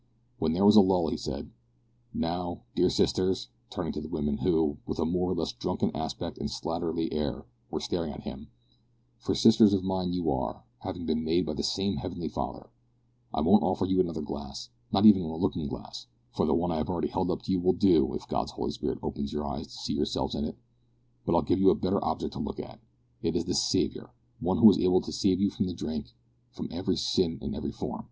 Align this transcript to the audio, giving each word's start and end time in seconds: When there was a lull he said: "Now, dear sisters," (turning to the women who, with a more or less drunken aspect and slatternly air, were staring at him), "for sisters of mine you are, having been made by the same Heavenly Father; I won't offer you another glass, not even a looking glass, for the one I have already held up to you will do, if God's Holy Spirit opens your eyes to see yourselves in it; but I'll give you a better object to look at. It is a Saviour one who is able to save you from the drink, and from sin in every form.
When 0.39 0.53
there 0.53 0.65
was 0.65 0.75
a 0.75 0.81
lull 0.81 1.09
he 1.11 1.17
said: 1.17 1.51
"Now, 2.11 2.63
dear 2.73 2.89
sisters," 2.89 3.49
(turning 3.69 3.93
to 3.93 4.01
the 4.01 4.07
women 4.09 4.39
who, 4.39 4.79
with 4.87 4.97
a 4.97 5.05
more 5.05 5.29
or 5.31 5.35
less 5.35 5.51
drunken 5.51 5.95
aspect 5.95 6.39
and 6.39 6.49
slatternly 6.49 7.09
air, 7.11 7.45
were 7.69 7.79
staring 7.79 8.11
at 8.11 8.21
him), 8.23 8.47
"for 9.19 9.35
sisters 9.35 9.75
of 9.75 9.83
mine 9.83 10.11
you 10.11 10.31
are, 10.31 10.63
having 10.79 11.05
been 11.05 11.23
made 11.23 11.45
by 11.45 11.53
the 11.53 11.61
same 11.61 11.97
Heavenly 11.97 12.29
Father; 12.29 12.71
I 13.31 13.41
won't 13.41 13.61
offer 13.61 13.85
you 13.85 13.99
another 13.99 14.23
glass, 14.23 14.71
not 14.91 15.05
even 15.05 15.21
a 15.21 15.35
looking 15.35 15.67
glass, 15.67 16.07
for 16.31 16.47
the 16.47 16.55
one 16.55 16.71
I 16.71 16.77
have 16.77 16.89
already 16.89 17.09
held 17.09 17.29
up 17.29 17.43
to 17.43 17.51
you 17.51 17.59
will 17.59 17.73
do, 17.73 18.11
if 18.15 18.27
God's 18.27 18.53
Holy 18.53 18.71
Spirit 18.71 18.97
opens 19.03 19.31
your 19.31 19.45
eyes 19.45 19.67
to 19.67 19.73
see 19.73 19.93
yourselves 19.93 20.33
in 20.33 20.45
it; 20.45 20.57
but 21.27 21.35
I'll 21.35 21.43
give 21.43 21.59
you 21.59 21.69
a 21.69 21.75
better 21.75 22.03
object 22.03 22.33
to 22.33 22.39
look 22.39 22.59
at. 22.59 22.79
It 23.21 23.35
is 23.35 23.47
a 23.47 23.53
Saviour 23.53 24.11
one 24.39 24.57
who 24.57 24.71
is 24.71 24.79
able 24.79 25.01
to 25.01 25.11
save 25.11 25.39
you 25.39 25.51
from 25.51 25.67
the 25.67 25.75
drink, 25.75 26.15
and 26.57 26.83
from 26.83 26.95
sin 26.95 27.37
in 27.39 27.53
every 27.53 27.71
form. 27.71 27.99